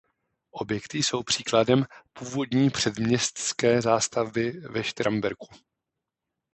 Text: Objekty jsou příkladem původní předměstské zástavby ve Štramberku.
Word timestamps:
Objekty 0.51 0.97
jsou 0.97 1.23
příkladem 1.23 1.85
původní 2.13 2.69
předměstské 2.69 3.81
zástavby 3.81 4.51
ve 4.51 4.83
Štramberku. 4.83 5.47